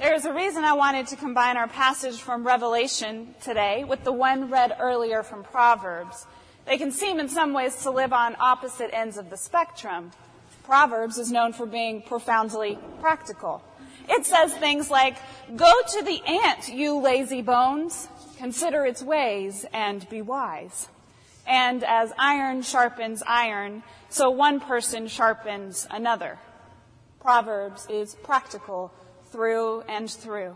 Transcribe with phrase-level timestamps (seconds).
[0.00, 4.48] There's a reason I wanted to combine our passage from Revelation today with the one
[4.48, 6.24] read earlier from Proverbs.
[6.64, 10.10] They can seem in some ways to live on opposite ends of the spectrum.
[10.64, 13.62] Proverbs is known for being profoundly practical.
[14.08, 15.18] It says things like,
[15.54, 18.08] Go to the ant, you lazy bones.
[18.38, 20.88] Consider its ways and be wise.
[21.46, 26.38] And as iron sharpens iron, so one person sharpens another.
[27.20, 28.94] Proverbs is practical
[29.30, 30.54] through and through.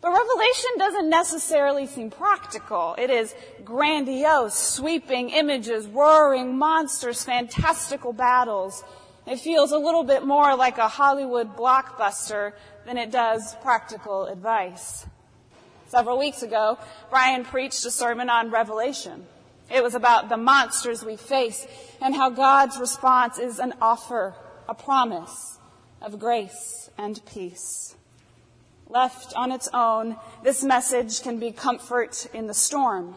[0.00, 2.94] But Revelation doesn't necessarily seem practical.
[2.98, 8.84] It is grandiose, sweeping images, roaring monsters, fantastical battles.
[9.26, 12.52] It feels a little bit more like a Hollywood blockbuster
[12.84, 15.06] than it does practical advice.
[15.88, 16.78] Several weeks ago,
[17.10, 19.26] Brian preached a sermon on Revelation.
[19.74, 21.66] It was about the monsters we face
[22.00, 24.34] and how God's response is an offer,
[24.68, 25.58] a promise
[26.06, 27.96] of grace and peace.
[28.88, 33.16] Left on its own, this message can be comfort in the storm.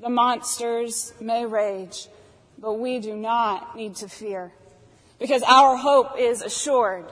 [0.00, 2.08] The monsters may rage,
[2.58, 4.50] but we do not need to fear
[5.18, 7.04] because our hope is assured.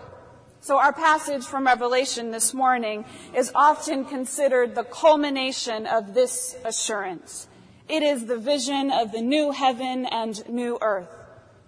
[0.62, 7.47] So our passage from Revelation this morning is often considered the culmination of this assurance.
[7.91, 11.18] It is the vision of the new heaven and new earth.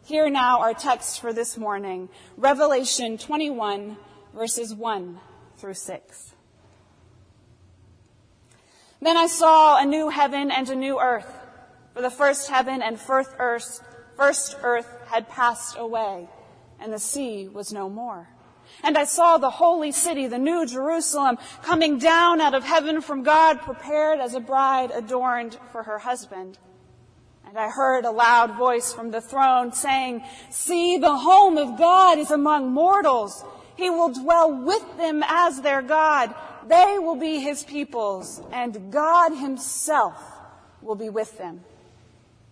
[0.05, 3.97] Hear now our text for this morning, Revelation 21
[4.35, 5.21] verses 1
[5.59, 6.33] through 6.
[9.01, 11.33] Then I saw a new heaven and a new earth,
[11.95, 13.83] for the first heaven and first earth,
[14.17, 16.29] first earth had passed away,
[16.81, 18.29] and the sea was no more.
[18.83, 23.23] And I saw the holy city, the new Jerusalem, coming down out of heaven from
[23.23, 26.59] God, prepared as a bride adorned for her husband.
[27.51, 32.17] And I heard a loud voice from the throne saying, See, the home of God
[32.17, 33.45] is among mortals.
[33.75, 36.33] He will dwell with them as their God.
[36.69, 40.15] They will be his peoples, and God himself
[40.81, 41.65] will be with them.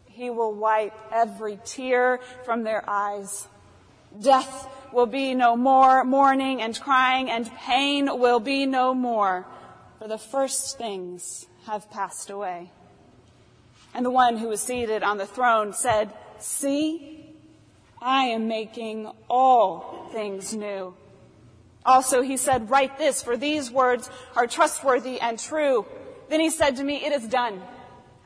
[0.06, 3.46] He will wipe every tear from their eyes.
[4.20, 9.46] Death will be no more, mourning and crying and pain will be no more,
[10.00, 12.72] for the first things have passed away.
[13.94, 17.34] And the one who was seated on the throne said, See,
[18.00, 20.94] I am making all things new.
[21.84, 25.86] Also, he said, write this, for these words are trustworthy and true.
[26.28, 27.62] Then he said to me, it is done.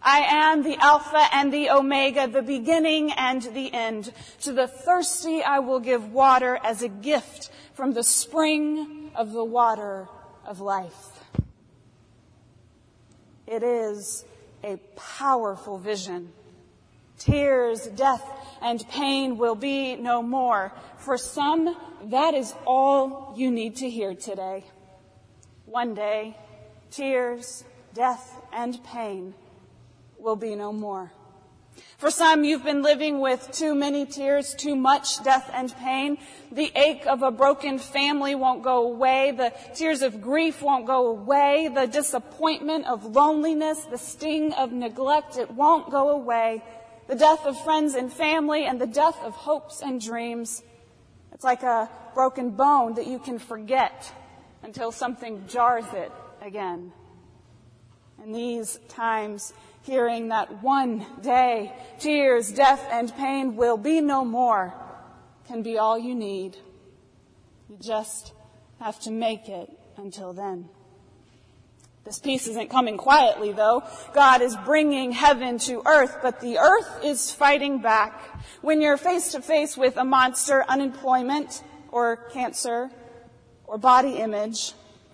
[0.03, 4.13] I am the Alpha and the Omega, the beginning and the end.
[4.41, 9.45] To the thirsty I will give water as a gift from the spring of the
[9.45, 10.09] water
[10.45, 11.21] of life.
[13.47, 14.25] It is
[14.63, 16.33] a powerful vision.
[17.19, 18.25] Tears, death,
[18.61, 20.73] and pain will be no more.
[20.99, 24.65] For some, that is all you need to hear today.
[25.67, 26.37] One day,
[26.91, 27.65] tears,
[27.95, 29.35] death, and pain
[30.19, 31.13] will be no more.
[31.99, 36.19] For some, you've been living with too many tears, too much death and pain.
[36.51, 39.31] The ache of a broken family won't go away.
[39.31, 41.71] The tears of grief won't go away.
[41.73, 46.65] The disappointment of loneliness, the sting of neglect, it won't go away.
[47.07, 50.63] The death of friends and family and the death of hopes and dreams.
[51.33, 54.13] It's like a broken bone that you can forget
[54.63, 56.93] until something jars it again.
[58.23, 64.75] In these times, hearing that one day tears, death, and pain will be no more
[65.47, 66.57] can be all you need.
[67.69, 68.33] You just
[68.81, 70.69] have to make it until then.
[72.05, 73.85] This peace isn't coming quietly though.
[74.13, 78.43] God is bringing heaven to earth, but the earth is fighting back.
[78.61, 82.91] When you're face to face with a monster, unemployment, or cancer,
[83.65, 84.73] or body image,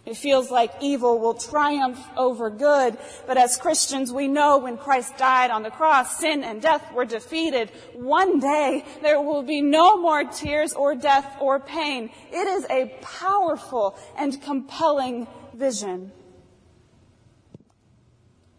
[0.08, 2.96] it feels like evil will triumph over good,
[3.26, 7.04] but as Christians, we know when Christ died on the cross, sin and death were
[7.04, 7.70] defeated.
[7.92, 12.08] One day, there will be no more tears or death or pain.
[12.32, 16.10] It is a powerful and compelling vision.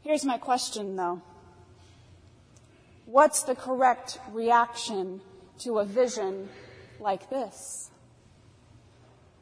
[0.04, 1.20] Here's my question though.
[3.06, 5.22] What's the correct reaction
[5.62, 6.48] to a vision
[7.00, 7.90] like this?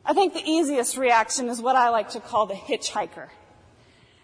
[0.10, 3.28] I think the easiest reaction is what I like to call the hitchhiker.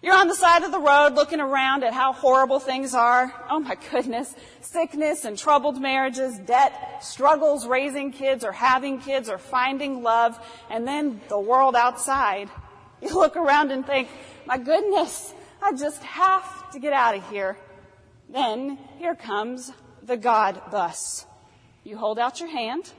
[0.01, 3.33] You're on the side of the road looking around at how horrible things are.
[3.49, 4.33] Oh my goodness.
[4.61, 10.39] Sickness and troubled marriages, debt, struggles raising kids or having kids or finding love,
[10.69, 12.49] and then the world outside.
[13.01, 14.07] You look around and think,
[14.45, 17.57] my goodness, I just have to get out of here.
[18.29, 21.25] Then here comes the God bus.
[21.83, 22.89] You hold out your hand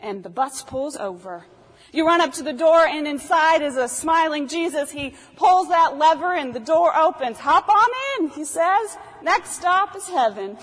[0.00, 1.44] and the bus pulls over.
[1.92, 4.90] You run up to the door and inside is a smiling Jesus.
[4.90, 7.38] He pulls that lever and the door opens.
[7.38, 7.88] Hop on
[8.18, 8.96] in, he says.
[9.22, 10.56] Next stop is heaven.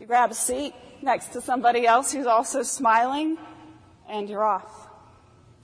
[0.00, 3.38] You grab a seat next to somebody else who's also smiling
[4.08, 4.88] and you're off.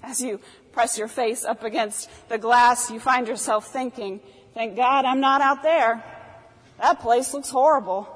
[0.03, 0.41] As you
[0.73, 4.21] press your face up against the glass, you find yourself thinking,
[4.53, 6.05] thank God I'm not out there.
[6.81, 8.09] That place looks horrible.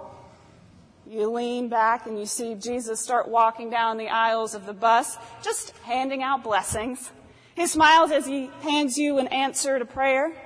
[1.08, 5.16] You lean back and you see Jesus start walking down the aisles of the bus,
[5.43, 7.10] just handing out blessings.
[7.55, 10.37] He smiles as he hands you an answer to prayer,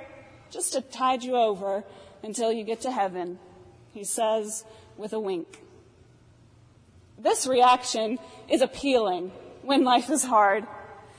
[0.50, 1.82] just to tide you over
[2.22, 3.40] until you get to heaven.
[3.92, 4.64] He says
[4.96, 5.64] with a wink.
[7.18, 9.32] This reaction is appealing
[9.62, 10.64] when life is hard,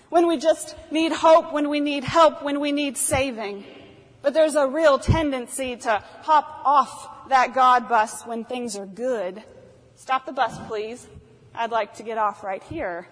[0.10, 3.66] when we just need hope, when we need help, when we need saving.
[4.24, 9.44] But there's a real tendency to hop off that God bus when things are good.
[9.96, 11.06] Stop the bus, please.
[11.54, 13.08] I'd like to get off right here.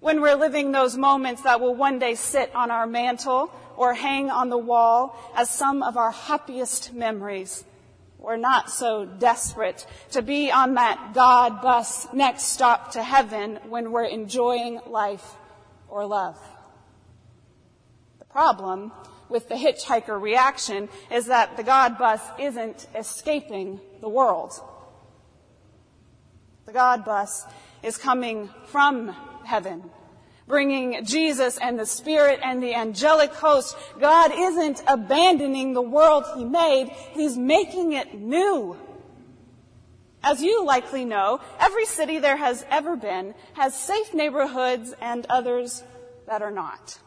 [0.00, 4.30] When we're living those moments that will one day sit on our mantle or hang
[4.30, 7.64] on the wall as some of our happiest memories.
[8.18, 13.92] We're not so desperate to be on that God bus next stop to heaven when
[13.92, 15.26] we're enjoying life
[15.88, 16.38] or love.
[18.18, 18.92] The problem
[19.34, 24.52] with the hitchhiker reaction is that the God bus isn't escaping the world.
[26.66, 27.44] The God bus
[27.82, 29.08] is coming from
[29.44, 29.90] heaven,
[30.46, 33.76] bringing Jesus and the Spirit and the angelic host.
[34.00, 38.78] God isn't abandoning the world He made, He's making it new.
[40.22, 45.82] As you likely know, every city there has ever been has safe neighborhoods and others
[46.28, 47.00] that are not.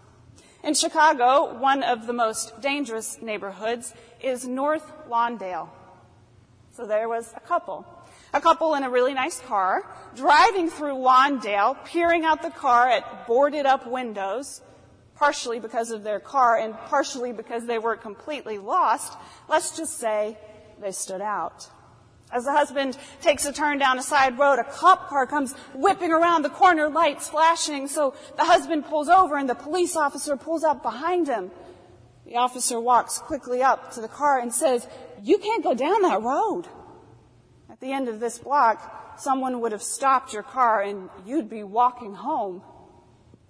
[0.63, 5.69] In Chicago, one of the most dangerous neighborhoods is North Lawndale.
[6.71, 7.85] So there was a couple.
[8.33, 9.83] A couple in a really nice car,
[10.15, 14.61] driving through Lawndale, peering out the car at boarded up windows,
[15.15, 19.17] partially because of their car and partially because they were completely lost.
[19.47, 20.37] Let's just say
[20.79, 21.67] they stood out.
[22.31, 26.11] As the husband takes a turn down a side road, a cop car comes whipping
[26.11, 30.63] around the corner, lights flashing, so the husband pulls over and the police officer pulls
[30.63, 31.51] up behind him.
[32.25, 34.85] The officer walks quickly up to the car and says,
[35.23, 36.65] you can't go down that road.
[37.69, 41.63] At the end of this block, someone would have stopped your car and you'd be
[41.63, 42.61] walking home.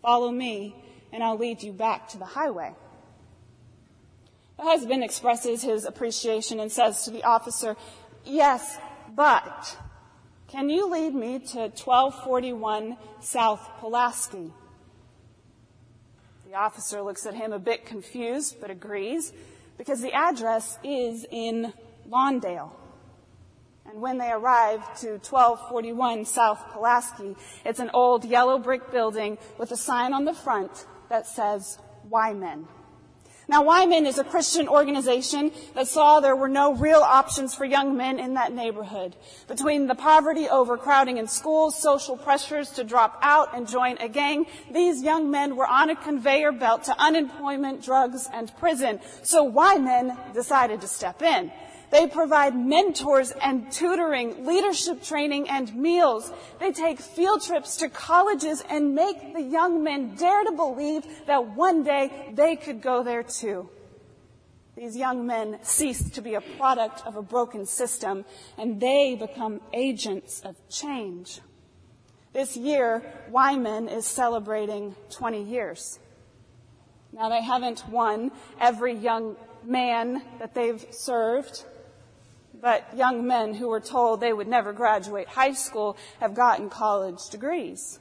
[0.04, 0.76] Follow me
[1.12, 2.76] and I'll lead you back to the highway.
[4.58, 7.76] The husband expresses his appreciation and says to the officer,
[8.28, 8.78] Yes,
[9.16, 9.78] but
[10.50, 14.52] can you lead me to 1241 South Pulaski?
[16.46, 19.32] The officer looks at him a bit confused, but agrees,
[19.78, 21.72] because the address is in
[22.10, 22.72] Lawndale.
[23.86, 27.34] And when they arrive to 1241 South Pulaski,
[27.64, 31.78] it's an old yellow brick building with a sign on the front that says
[32.10, 32.68] Wyman.
[33.50, 37.96] Now, Wyman is a Christian organization that saw there were no real options for young
[37.96, 39.16] men in that neighborhood.
[39.48, 44.48] Between the poverty, overcrowding in schools, social pressures to drop out and join a gang,
[44.70, 49.00] these young men were on a conveyor belt to unemployment, drugs, and prison.
[49.24, 51.50] So Wyman decided to step in.
[51.90, 56.32] They provide mentors and tutoring, leadership training, and meals.
[56.60, 61.56] They take field trips to colleges and make the young men dare to believe that
[61.56, 63.70] one day they could go there too.
[64.76, 68.26] These young men cease to be a product of a broken system
[68.58, 71.40] and they become agents of change.
[72.34, 73.02] This year,
[73.32, 76.00] Wyman is celebrating 20 years.
[77.12, 81.66] Now they haven't won every young man that they've served
[82.62, 87.30] but young men who were told they would never graduate high school have gotten college
[87.30, 88.00] degrees.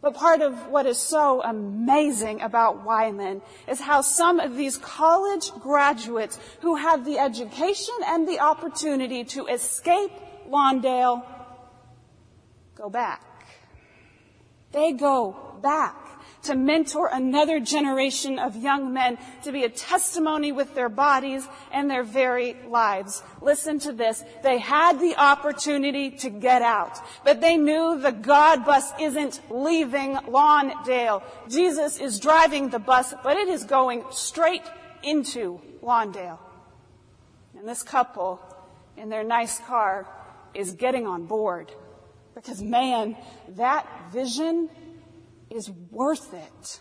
[0.00, 5.50] But part of what is so amazing about Wyman is how some of these college
[5.60, 10.12] graduates who have the education and the opportunity to escape
[10.48, 11.24] Lawndale
[12.76, 13.24] go back.
[14.70, 16.07] They go back
[16.48, 21.90] to mentor another generation of young men to be a testimony with their bodies and
[21.90, 23.22] their very lives.
[23.42, 24.24] Listen to this.
[24.42, 30.14] They had the opportunity to get out, but they knew the God bus isn't leaving
[30.14, 31.22] Lawndale.
[31.50, 34.64] Jesus is driving the bus, but it is going straight
[35.02, 36.38] into Lawndale.
[37.58, 38.40] And this couple
[38.96, 40.06] in their nice car
[40.54, 41.70] is getting on board.
[42.34, 43.18] Because man,
[43.56, 44.70] that vision
[45.50, 46.80] is worth it.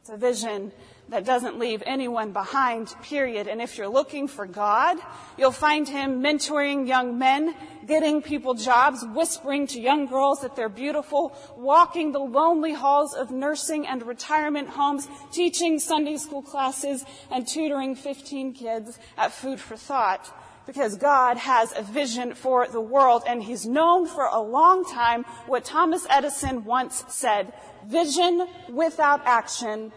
[0.00, 0.72] It's a vision
[1.10, 3.46] that doesn't leave anyone behind, period.
[3.46, 4.96] And if you're looking for God,
[5.36, 7.54] you'll find Him mentoring young men,
[7.86, 13.30] getting people jobs, whispering to young girls that they're beautiful, walking the lonely halls of
[13.30, 19.76] nursing and retirement homes, teaching Sunday school classes, and tutoring 15 kids at Food for
[19.76, 20.32] Thought.
[20.66, 25.24] Because God has a vision for the world, and He's known for a long time
[25.46, 27.52] what Thomas Edison once said,
[27.86, 29.92] vision without action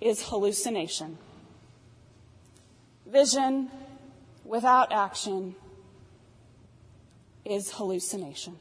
[0.00, 1.18] is hallucination.
[3.06, 3.70] Vision
[4.44, 5.54] without action
[7.44, 8.58] is hallucination.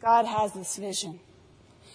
[0.00, 1.20] God has this vision.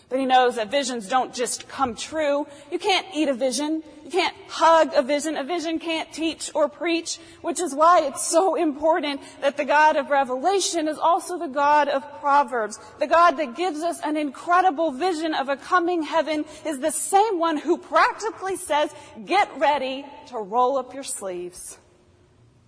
[0.10, 2.48] But he knows that visions don't just come true.
[2.72, 3.84] You can't eat a vision.
[4.04, 5.38] You can't hug a vision.
[5.38, 9.98] A vision can't teach or preach, which is why it's so important that the God
[9.98, 12.80] of Revelation is also the God of Proverbs.
[12.98, 17.38] The God that gives us an incredible vision of a coming heaven is the same
[17.38, 18.90] one who practically says,
[19.26, 21.78] get ready to roll up your sleeves.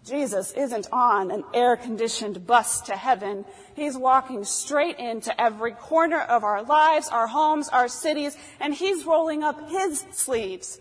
[0.06, 3.46] Jesus isn't on an air conditioned bus to heaven.
[3.76, 9.06] He's walking straight into every corner of our lives, our homes, our cities, and he's
[9.06, 10.80] rolling up his sleeves.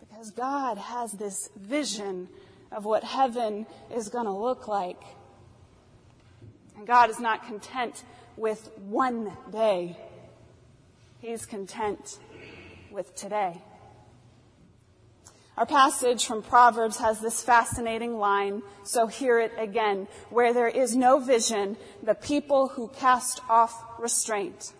[0.00, 2.28] Because God has this vision
[2.72, 5.00] of what heaven is going to look like.
[6.76, 8.02] And God is not content
[8.36, 9.96] with one day.
[11.20, 12.18] He's content
[12.90, 13.62] with today.
[15.58, 20.06] Our passage from Proverbs has this fascinating line, so hear it again.
[20.30, 24.72] Where there is no vision, the people who cast off restraint.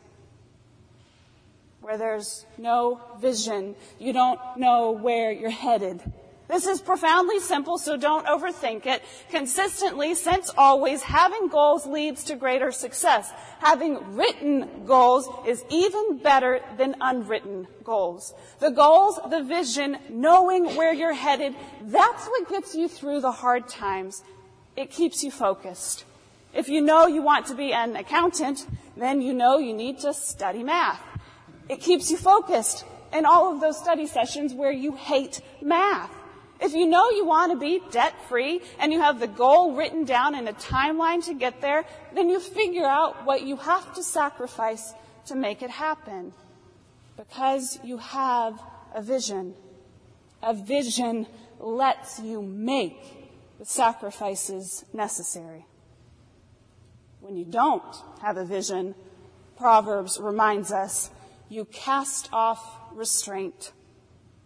[1.81, 6.01] Where there's no vision, you don't know where you're headed.
[6.49, 9.03] This is profoundly simple, so don't overthink it.
[9.29, 13.31] Consistently, since always, having goals leads to greater success.
[13.59, 18.33] Having written goals is even better than unwritten goals.
[18.61, 23.69] The goals, the vision, knowing where you're headed, that's what gets you through the hard
[23.69, 24.25] times.
[24.75, 26.07] It keeps you focused.
[26.55, 30.15] If you know you want to be an accountant, then you know you need to
[30.15, 31.03] study math.
[31.69, 36.11] It keeps you focused in all of those study sessions where you hate math.
[36.61, 40.05] If you know you want to be debt free and you have the goal written
[40.05, 41.85] down in a timeline to get there,
[42.15, 44.93] then you figure out what you have to sacrifice
[45.27, 46.33] to make it happen.
[47.17, 48.61] Because you have
[48.95, 49.55] a vision.
[50.43, 51.27] A vision
[51.61, 53.01] lets you make
[53.59, 55.65] the sacrifices necessary.
[57.21, 58.95] When you don't have a vision,
[59.57, 61.11] Proverbs reminds us,
[61.49, 62.63] you cast off
[62.93, 63.73] restraint.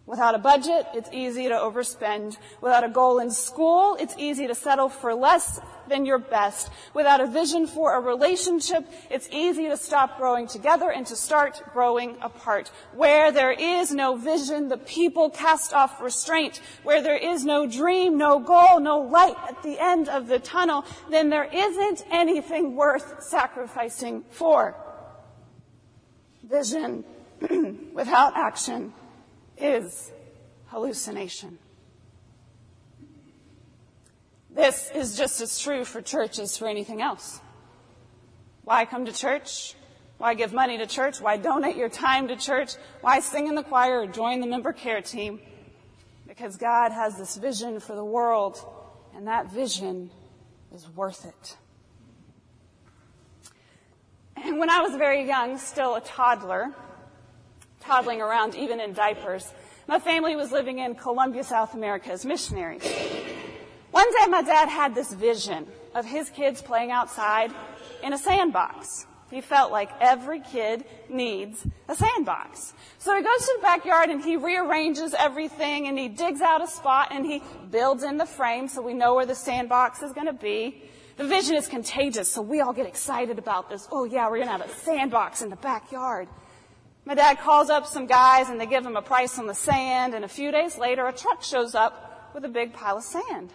[0.05, 2.37] Without a budget, it's easy to overspend.
[2.59, 6.69] Without a goal in school, it's easy to settle for less than your best.
[6.93, 11.61] Without a vision for a relationship, it's easy to stop growing together and to start
[11.71, 12.69] growing apart.
[12.93, 16.59] Where there is no vision, the people cast off restraint.
[16.83, 20.83] Where there is no dream, no goal, no light at the end of the tunnel,
[21.09, 24.75] then there isn't anything worth sacrificing for.
[26.43, 27.05] Vision
[27.93, 28.91] without action
[29.63, 30.11] is
[30.67, 31.57] hallucination.
[34.51, 37.39] This is just as true for church as for anything else.
[38.63, 39.73] Why come to church?
[40.19, 41.19] Why give money to church?
[41.19, 42.75] Why donate your time to church?
[43.01, 45.39] Why sing in the choir or join the member care team?
[46.27, 48.63] Because God has this vision for the world,
[49.15, 50.11] and that vision
[50.73, 51.57] is worth it.
[54.35, 56.73] And when I was very young, still a toddler,
[57.83, 59.53] toddling around even in diapers.
[59.87, 62.83] My family was living in Colombia, South America as missionaries.
[63.91, 67.51] One day my dad had this vision of his kids playing outside
[68.01, 69.05] in a sandbox.
[69.29, 72.73] He felt like every kid needs a sandbox.
[72.99, 76.67] So he goes to the backyard and he rearranges everything and he digs out a
[76.67, 80.27] spot and he builds in the frame so we know where the sandbox is going
[80.27, 80.83] to be.
[81.17, 83.87] The vision is contagious, so we all get excited about this.
[83.91, 86.27] Oh yeah, we're going to have a sandbox in the backyard.
[87.05, 90.13] My dad calls up some guys and they give him a price on the sand
[90.13, 93.51] and a few days later a truck shows up with a big pile of sand.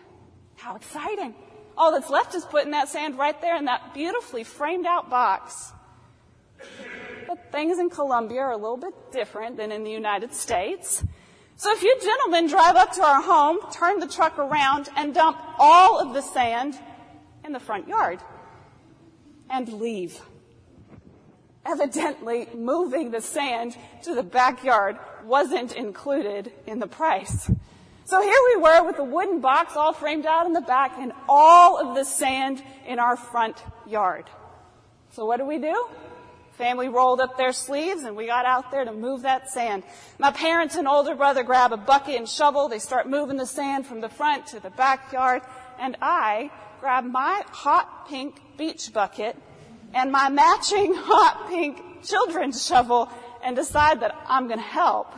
[0.56, 1.34] How exciting.
[1.76, 5.72] All that's left is putting that sand right there in that beautifully framed out box.
[7.26, 11.04] But things in Colombia are a little bit different than in the United States.
[11.56, 15.38] So if you gentlemen drive up to our home, turn the truck around and dump
[15.58, 16.78] all of the sand
[17.44, 18.20] in the front yard
[19.50, 20.20] and leave.
[21.68, 27.50] Evidently, moving the sand to the backyard wasn't included in the price.
[28.06, 31.12] So here we were with the wooden box all framed out in the back and
[31.28, 34.30] all of the sand in our front yard.
[35.10, 35.88] So what do we do?
[36.52, 39.82] Family rolled up their sleeves and we got out there to move that sand.
[40.18, 42.70] My parents and older brother grab a bucket and shovel.
[42.70, 45.42] They start moving the sand from the front to the backyard.
[45.78, 49.36] And I grab my hot pink beach bucket
[49.94, 53.10] and my matching hot pink children's shovel
[53.42, 55.14] and decide that I'm going to help.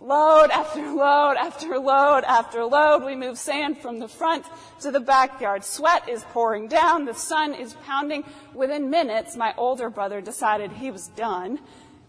[0.00, 4.44] Load after load after load after load, we move sand from the front
[4.80, 5.64] to the backyard.
[5.64, 8.22] Sweat is pouring down, the sun is pounding.
[8.54, 11.58] Within minutes, my older brother decided he was done.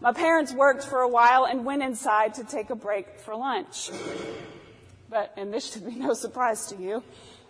[0.02, 3.90] My parents worked for a while and went inside to take a break for lunch.
[5.10, 7.04] But, and this should be no surprise to you,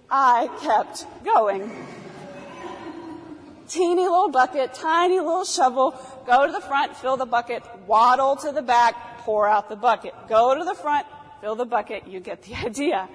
[0.10, 1.70] I kept going.
[3.70, 5.92] Teeny little bucket, tiny little shovel,
[6.26, 10.16] go to the front, fill the bucket, waddle to the back, pour out the bucket.
[10.28, 11.06] Go to the front,
[11.40, 13.08] fill the bucket, you get the idea.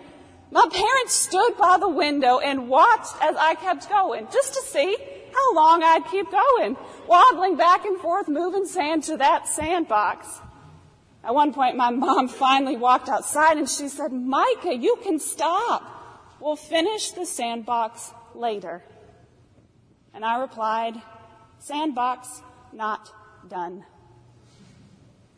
[0.53, 4.97] My parents stood by the window and watched as I kept going, just to see
[5.35, 6.77] how long I'd keep going,
[7.09, 10.29] waddling back and forth, moving sand to that sandbox.
[11.25, 15.91] At one point, my mom finally walked outside and she said, Micah, you can stop.
[16.41, 18.85] We'll finish the sandbox later.
[20.15, 20.95] And I replied,
[21.59, 22.43] sandbox
[22.73, 23.13] not
[23.49, 23.85] done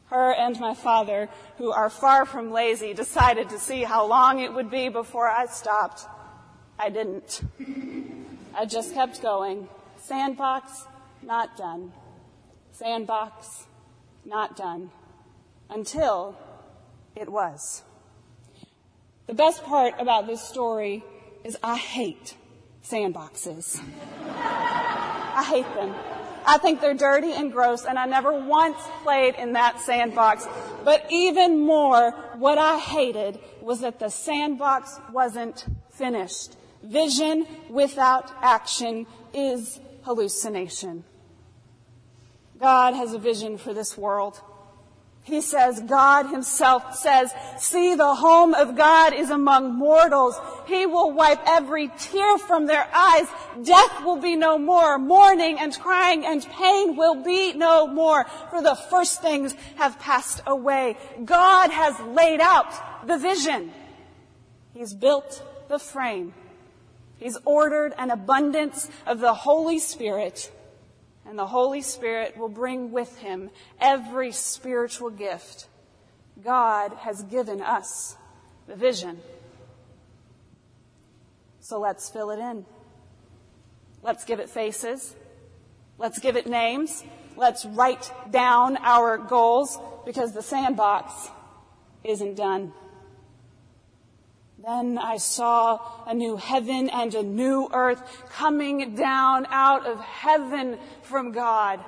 [0.08, 1.28] her and my father,
[1.58, 5.46] who are far from lazy, decided to see how long it would be before I
[5.46, 6.06] stopped.
[6.78, 7.42] I didn't.
[8.54, 9.68] I just kept going.
[9.98, 10.84] Sandbox,
[11.22, 11.92] not done.
[12.72, 13.66] Sandbox,
[14.24, 14.90] not done.
[15.68, 16.36] Until
[17.16, 17.82] it was.
[19.26, 21.02] The best part about this story
[21.42, 22.36] is I hate
[22.88, 23.80] sandboxes.
[24.24, 25.94] I hate them.
[26.48, 30.46] I think they're dirty and gross, and I never once played in that sandbox.
[30.84, 36.56] But even more, what I hated was that the sandbox wasn't finished.
[36.84, 41.02] Vision without action is hallucination.
[42.60, 44.40] God has a vision for this world.
[45.26, 50.38] He says, God himself says, see the home of God is among mortals.
[50.68, 53.26] He will wipe every tear from their eyes.
[53.60, 54.98] Death will be no more.
[54.98, 58.24] Mourning and crying and pain will be no more.
[58.50, 60.96] For the first things have passed away.
[61.24, 63.72] God has laid out the vision.
[64.74, 66.34] He's built the frame.
[67.18, 70.52] He's ordered an abundance of the Holy Spirit
[71.28, 75.66] and the Holy Spirit will bring with him every spiritual gift.
[76.44, 78.16] God has given us
[78.66, 79.18] the vision.
[81.60, 82.64] So let's fill it in.
[84.02, 85.16] Let's give it faces.
[85.98, 87.02] Let's give it names.
[87.36, 91.28] Let's write down our goals because the sandbox
[92.04, 92.72] isn't done.
[94.66, 100.80] Then I saw a new heaven and a new earth coming down out of heaven
[101.02, 101.78] from God.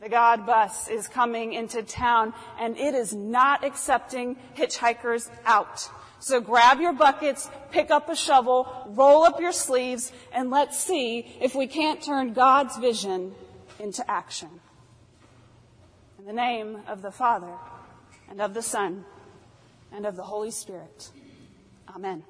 [0.00, 5.88] The God bus is coming into town and it is not accepting hitchhikers out.
[6.18, 11.36] So grab your buckets, pick up a shovel, roll up your sleeves, and let's see
[11.40, 13.32] if we can't turn God's vision
[13.78, 14.48] into action.
[16.18, 17.54] In the name of the Father
[18.28, 19.04] and of the Son
[19.92, 21.12] and of the Holy Spirit.
[21.98, 22.22] Amen.